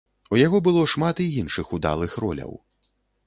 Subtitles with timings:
[0.35, 2.51] У яго было шмат і іншых удалых роляў.